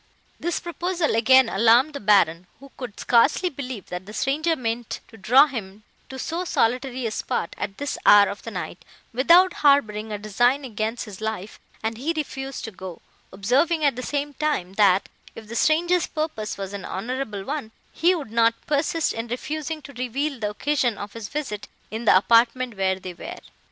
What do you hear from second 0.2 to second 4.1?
"This proposal again alarmed the Baron, who could scarcely believe, that